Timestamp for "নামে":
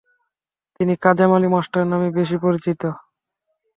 1.91-2.07